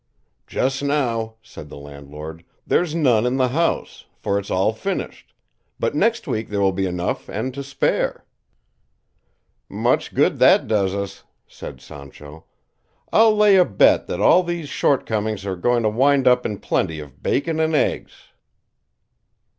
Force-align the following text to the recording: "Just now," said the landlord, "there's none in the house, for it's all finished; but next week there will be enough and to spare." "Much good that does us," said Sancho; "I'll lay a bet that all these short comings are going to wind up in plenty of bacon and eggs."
"Just 0.47 0.81
now," 0.81 1.35
said 1.43 1.69
the 1.69 1.77
landlord, 1.77 2.43
"there's 2.65 2.95
none 2.95 3.23
in 3.23 3.37
the 3.37 3.49
house, 3.49 4.05
for 4.17 4.39
it's 4.39 4.49
all 4.49 4.73
finished; 4.73 5.31
but 5.79 5.93
next 5.93 6.27
week 6.27 6.49
there 6.49 6.59
will 6.59 6.71
be 6.71 6.87
enough 6.87 7.29
and 7.29 7.53
to 7.53 7.61
spare." 7.61 8.25
"Much 9.69 10.15
good 10.15 10.39
that 10.39 10.67
does 10.67 10.95
us," 10.95 11.23
said 11.47 11.81
Sancho; 11.81 12.45
"I'll 13.13 13.35
lay 13.35 13.57
a 13.57 13.63
bet 13.63 14.07
that 14.07 14.19
all 14.19 14.41
these 14.41 14.69
short 14.69 15.05
comings 15.05 15.45
are 15.45 15.55
going 15.55 15.83
to 15.83 15.89
wind 15.89 16.27
up 16.27 16.47
in 16.47 16.57
plenty 16.57 16.99
of 16.99 17.21
bacon 17.21 17.59
and 17.59 17.75
eggs." 17.75 18.29